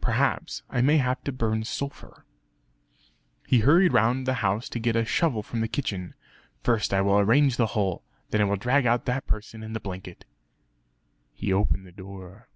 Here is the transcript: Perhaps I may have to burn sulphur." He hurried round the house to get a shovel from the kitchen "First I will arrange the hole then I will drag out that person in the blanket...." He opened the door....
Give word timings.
Perhaps 0.00 0.64
I 0.68 0.80
may 0.80 0.96
have 0.96 1.22
to 1.22 1.30
burn 1.30 1.62
sulphur." 1.62 2.26
He 3.46 3.60
hurried 3.60 3.92
round 3.92 4.26
the 4.26 4.34
house 4.42 4.68
to 4.70 4.80
get 4.80 4.96
a 4.96 5.04
shovel 5.04 5.40
from 5.44 5.60
the 5.60 5.68
kitchen 5.68 6.14
"First 6.64 6.92
I 6.92 7.00
will 7.00 7.20
arrange 7.20 7.58
the 7.58 7.66
hole 7.78 8.02
then 8.30 8.40
I 8.40 8.44
will 8.44 8.56
drag 8.56 8.86
out 8.86 9.04
that 9.04 9.28
person 9.28 9.62
in 9.62 9.72
the 9.72 9.78
blanket...." 9.78 10.24
He 11.32 11.52
opened 11.52 11.86
the 11.86 11.92
door.... 11.92 12.48